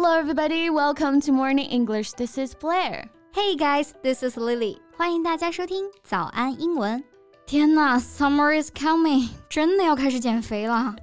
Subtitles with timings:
[0.00, 0.68] Hello, everybody.
[0.70, 2.12] Welcome to Morning English.
[2.12, 3.08] This is Blair.
[3.32, 4.78] Hey guys, this is Lily.
[4.96, 7.04] 欢迎大家收听早安英文。
[7.46, 10.94] 天呐，Summer is coming，真的要开始减肥了。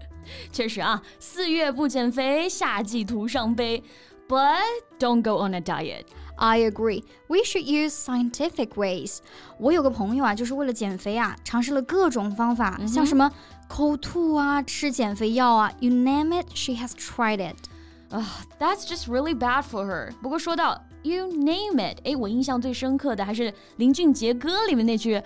[0.52, 3.84] 确实啊，四月不减肥，夏季徒伤悲。
[4.28, 4.62] But
[5.00, 6.06] don't go on a diet.
[6.36, 7.04] I agree.
[7.28, 9.20] We should use scientific ways.
[9.60, 13.32] 我有个朋友啊，就是为了减肥啊，尝试了各种方法，嗯、像什么
[13.68, 17.56] 口吐啊、吃减肥药啊，you name it, she has tried it.
[18.11, 18.23] Uh,
[18.59, 20.11] that's just really bad for her.
[20.23, 25.23] 不过说到 you name it，哎，我印象最深刻的还是林俊杰歌里面那句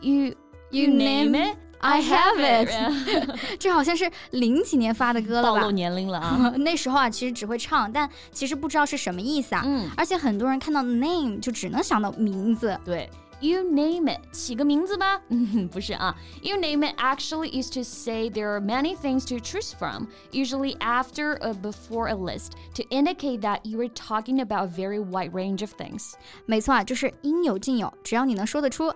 [0.00, 0.32] you
[0.70, 1.56] you name it。
[1.82, 2.68] I have it，
[3.58, 5.48] 这好像是零几年发的歌了吧？
[5.48, 6.52] 暴露年龄了啊！
[6.58, 9.62] 那时候啊，其实只会唱，但其实不知道是什么意思啊。
[9.64, 12.78] 嗯，而且很多人看到 name 就只能想到名字。
[12.84, 13.08] 对
[13.39, 15.21] ，you name it，起个名字吧。
[15.29, 21.37] 嗯，不是啊，you name it actually is to say there are many things to choose from, usually after
[21.41, 25.61] or before a list, to indicate that you are talking about a very wide range
[25.61, 26.13] of things。
[26.45, 28.93] 没错啊，就是应有尽有，只要你能说得出。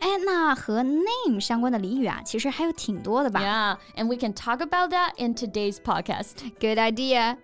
[0.00, 3.40] 哎，那和 name 相关的俚语啊，其实还有挺多的吧？
[3.40, 6.34] Yeah, and we can talk about that in today's podcast.
[6.60, 7.36] Good idea.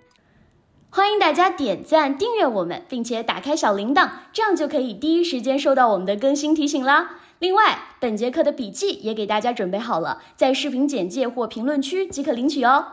[0.91, 7.19] 欢迎大家点赞、订阅我们，并且打开小铃铛，这样就可以第一时间收到我们的更新提醒啦。
[7.37, 12.87] 另外，本节课的笔记也给大家准备好了，在视频简介或评论区即可领取哦。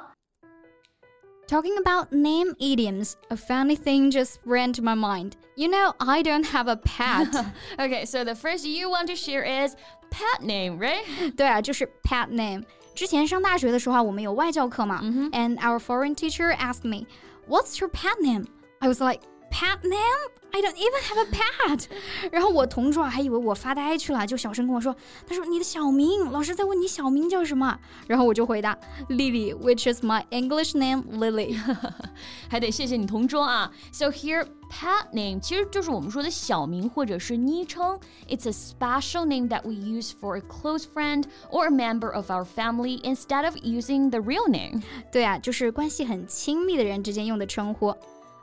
[1.49, 5.33] Talking about name idioms, a funny thing just ran to my mind.
[5.55, 7.47] You know, I don't have a pet.
[7.79, 9.75] okay, so the first you want to share is
[10.11, 11.35] pet name, right?
[11.35, 12.65] 对啊，就是 pet name.
[12.95, 15.01] 之前上大学的时候啊，我们有外教课嘛
[15.33, 17.07] ，and our foreign teacher asked me,
[17.47, 18.47] "What's your pet name?"
[18.81, 19.23] I was like,
[19.56, 20.32] "Pet name?
[20.54, 21.86] I don't even have a pet。
[22.30, 31.58] 然后我同桌还以为我发呆去了，就小声跟我说：“他说你的小名，老师在问你小名叫什么。”然后我就回答：“Lily，which is my English name, Lily。”
[32.50, 33.72] 还得谢谢你同桌啊。
[33.94, 37.98] So here pet name 其实就是我们说的小名或者是昵称。
[38.28, 42.44] It's a special name that we use for a close friend or a member of our
[42.44, 44.82] family instead of using the real name。
[45.14, 47.96] 对啊，就是关系很亲密的人之间用的称呼。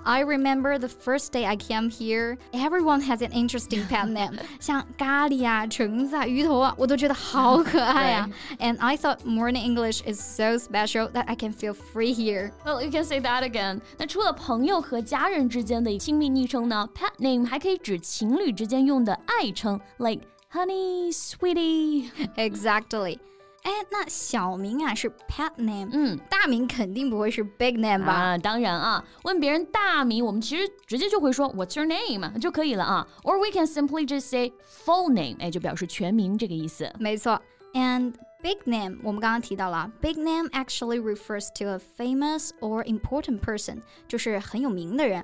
[0.05, 4.39] I remember the first day I came here, everyone has an interesting pet name.
[4.59, 8.31] 像 咖喱啊、橙子啊、鱼头啊，我都觉得好可爱啊。
[8.59, 12.53] And I thought morning English is so special that I can feel free here.
[12.65, 13.81] Well, you can say that again.
[13.99, 20.23] 那除了朋友和家人之间的亲密昵称呢，pet name 还可以指情侣之间用的爱称，like
[20.53, 22.09] honey, sweetie.
[22.37, 23.19] Exactly.
[23.63, 28.13] 哎，那小名啊是 pet name，嗯，大名肯定不会是 big name 吧？
[28.13, 34.53] 啊，当然啊，问别人大名，我们其实直接就会说 What's your name 就可以了啊，or we can simply just say
[34.87, 36.91] full name，哎，就表示全名这个意思。
[36.99, 37.39] 没错，
[37.75, 45.23] and big name 我们刚刚提到了，big name actually refers to a famous or important person，就是很有名的人。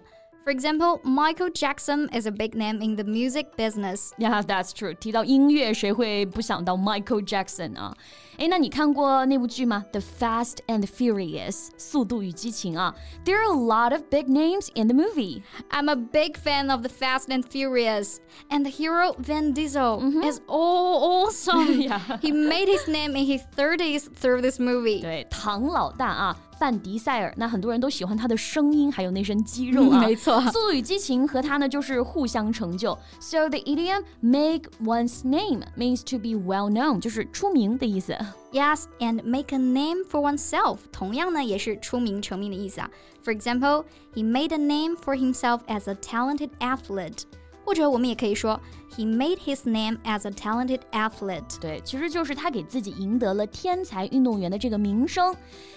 [0.48, 4.12] For example, Michael Jackson is a big name in the music business.
[4.19, 4.92] Yeah, that's true.
[4.94, 7.94] 提到音乐，谁会不想到 Michael Jackson 啊？
[8.36, 9.86] 哎，那你看过那部剧吗？
[9.92, 12.94] The Fast and Furious，速度与激情啊。
[13.25, 15.41] There are a lot of big names in the movie.
[15.70, 18.19] I'm a big fan of the Fast and Furious,
[18.50, 20.28] and the hero Vin Diesel mm -hmm.
[20.28, 21.80] is all awesome.
[21.80, 22.19] yeah.
[22.20, 25.00] He made his name in his 30s through this movie.
[25.00, 26.36] 对，唐老大啊。
[26.58, 30.00] 范迪塞尔，那很多人都喜欢他的声音，还有那身肌肉啊。
[30.00, 32.97] 没错，速度与激情和他呢就是互相成就。
[33.20, 38.16] So the idiom "make one's name" means to be well known，就是出名的意思。
[38.52, 42.91] Yes, and make a name for oneself，同样呢也是出名成名的意思啊。
[43.25, 47.22] For example, he made a name for himself as a talented athlete.
[47.64, 48.60] 或者我们也可以说，
[48.97, 51.58] He made his name as a talented athlete。
[51.60, 55.34] 对，其实就是他给自己赢得了天才运动员的这个名声。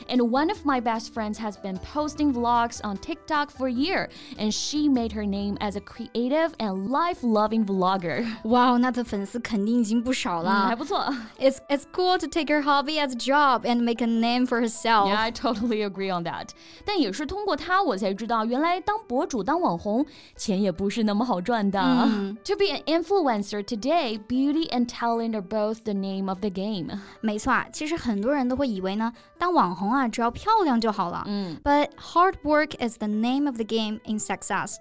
[0.07, 4.09] And one of my best friends has been posting vlogs on TikTok for a year,
[4.37, 8.23] and she made her name as a creative and life-loving vlogger.
[8.43, 11.03] 哇，那她粉丝肯定已经不少了，嗯、还不错。
[11.39, 15.09] It's it's cool to take her hobby as a job and make a name for herself.
[15.09, 16.49] Yeah, I totally agree on that.
[16.85, 20.05] 但也是通过她，我才知道原来当博主、当网红，
[20.35, 21.77] 钱也不是那么好赚的。
[21.81, 26.99] 嗯、to be an influencer today, beauty and talent are both the name of the game.
[27.21, 31.23] 没错啊，其实很多人都会以为呢，当网红啊，只要漂亮就好了。
[31.27, 34.75] 嗯，But hard work is the name of the game in success.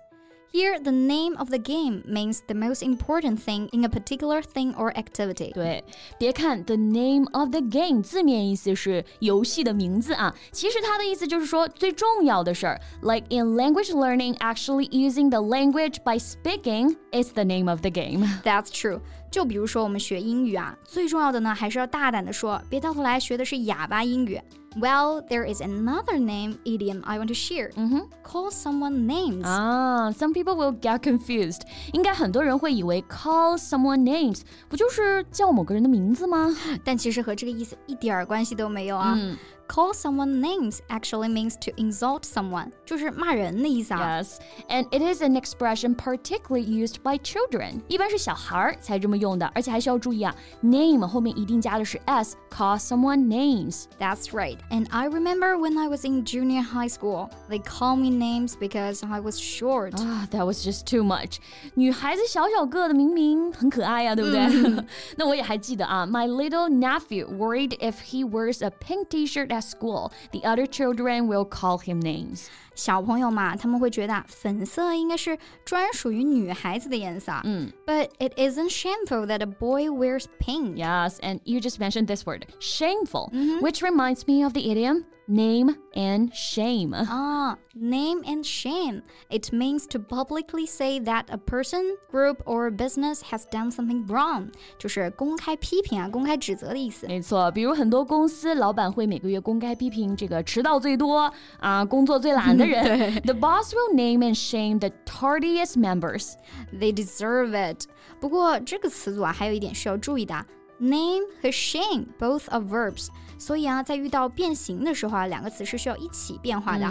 [0.52, 4.72] Here, the name of the game means the most important thing in a particular thing
[4.74, 5.52] or activity.
[5.52, 5.84] 对，
[6.18, 12.80] 别看 the name of the game 字面意思是游戏的名字啊，其实它的意思就是说最重要的事儿。
[13.02, 18.26] Like in language learning, actually using the language by speaking is the name of the game.
[18.42, 19.00] That's true.
[19.30, 24.40] 就比如说我们学英语啊，最重要的呢，还是要大胆的说，别到头来学的是哑巴英语。
[24.78, 27.70] Well, there is another name idiom I want to share.
[27.70, 28.00] Mm-hmm.
[28.22, 29.44] Call someone names.
[29.46, 31.62] Ah, some people will get confused.
[31.94, 36.54] 应该很多人会以为 call someone names 不就是叫某个人的名字吗？
[36.84, 39.14] 但其实和这个意思一点儿关系都没有啊。
[39.16, 39.38] 嗯
[39.70, 44.22] Call someone names actually means to insult someone，就是骂人的意思啊。
[44.22, 44.36] Yes,
[44.68, 47.80] and it is an expression particularly used by children.
[47.88, 50.32] 一般是小孩儿才这么用的，而且还需要注意啊，
[50.62, 52.36] name 后面一定加的是 s.
[52.48, 53.86] Call someone names.
[53.98, 54.56] That's right.
[54.70, 59.04] And I remember when I was in junior high school, they call me names because
[59.04, 59.94] I was short.
[59.98, 61.38] Ah, that was just too much.
[61.74, 64.84] 女孩子小小个的，明明很可爱呀、对不对？
[65.16, 71.44] 那我也还记得啊，My little nephew worried if he wears a pink T-shirt at school, the other children will
[71.44, 72.46] call him names.
[72.74, 77.32] 小朋友嘛，他们会觉得啊粉色应该是专属于女孩子的颜色。
[77.44, 80.76] 嗯 But it isn't shameful that a boy wears pink.
[80.76, 83.30] Yes, and you just mentioned this word, shameful,
[83.60, 86.94] which reminds me of the idiom name and shame.
[86.94, 89.02] Ah, name and shame.
[89.28, 94.50] It means to publicly say that a person, group, or business has done something wrong.
[94.78, 97.06] 就是公开批评啊，公开指责的意思。
[97.08, 103.20] 没错，比如很多公司老板会每个月公开批评这个迟到最多啊、工作最懒的人。
[103.22, 106.34] The boss will name and shame the tardiest members.
[106.72, 107.86] They deserve it.
[108.20, 110.46] 不过这个词组啊，还有一点需要注意的啊。
[110.80, 113.08] Name 和 shame both are verbs，
[113.38, 116.84] 所以啊，在遇到变形的时候啊，两个词是需要一起变化的。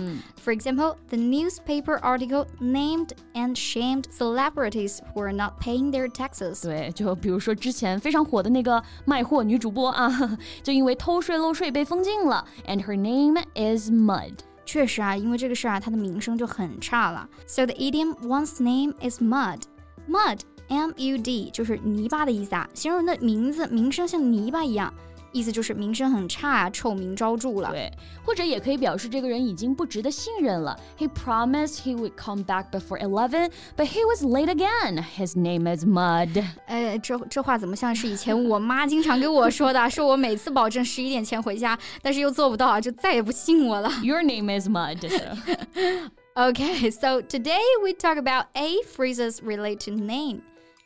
[0.43, 6.63] For example, the newspaper article named and shamed celebrities who are not paying their taxes.
[6.63, 14.33] 对，就比如说之前非常火的那个卖货女主播啊，就因为偷税漏税被封禁了，and her name is Mud.
[14.65, 17.29] 确实啊，因为这个事儿啊，它的名声就很差了。
[17.45, 19.61] So the idiom one's name is mud.
[20.09, 20.39] Mud,
[20.69, 24.91] M-U-D，就是泥巴的意思啊，形容人的名字名声像泥巴一样，
[25.31, 27.69] 意思就是名声很差啊，臭名昭着了。
[27.69, 27.91] 对，
[28.25, 30.75] 或者也可以表示这个人已经不值得信任了。
[30.97, 35.03] He promised he would come back before eleven, but he was late again.
[35.15, 36.43] His name is Mud.
[36.65, 39.87] 呃，这这话怎么像是以前我妈经常跟我说的？
[39.87, 43.91] 说我每次保证十一点前回家，但是又做不到啊，就再也不信我了。
[44.01, 45.07] Your name is Mud.
[45.07, 46.09] so.
[46.37, 50.41] Okay, so today we talk about eight phrases relate to name.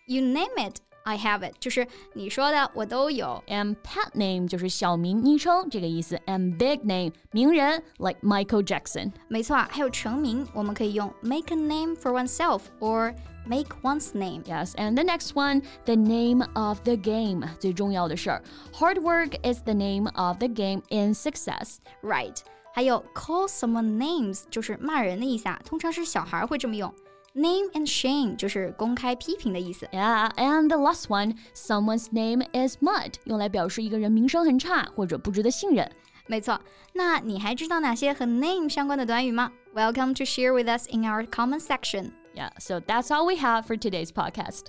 [0.05, 3.43] You name it, I have it，就是你说的我都有。
[3.47, 6.19] And pet name 就是小名、昵称这个意思。
[6.25, 9.11] And big name 名人 like Michael Jackson。
[9.27, 13.15] 没错啊，还有成名，我们可以用 make a name for oneself or
[13.45, 14.43] make one's name。
[14.43, 18.43] Yes, and the next one, the name of the game 最重要的事儿。
[18.73, 21.77] Hard work is the name of the game in success.
[22.03, 22.37] Right，
[22.73, 26.93] 还有 call someone names 就是骂人的意思啊，通常是小孩会这么用。
[27.33, 29.85] Name and shame 就是公开批评的意思。
[29.93, 35.89] Yeah, and the last one, someone's name is mud，用来表示一个人名声很差或者不值得信任。
[36.25, 36.59] 没错，
[36.93, 39.51] 那你还知道哪些和 name 相关的短语吗？
[39.73, 42.11] Welcome to share with us in our comment section.
[42.35, 44.65] Yeah, so that's all we have for today's podcast.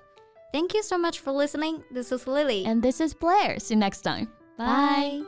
[0.53, 1.83] Thank you so much for listening.
[1.93, 2.65] This is Lily.
[2.67, 3.59] And this is Blair.
[3.59, 4.29] See you next time.
[4.57, 5.25] Bye.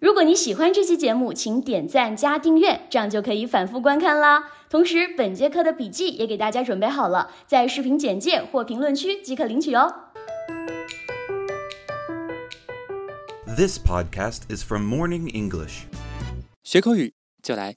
[0.00, 4.50] 如果你喜欢这期节目，请点赞加订阅，这样就可以反复观看啦。
[4.69, 9.93] 同时，本节课的笔记也给大家准备好了，在视频简介或评论区即可领取哦。
[13.55, 15.83] This podcast is from Morning English.
[16.63, 17.75] 学口语就来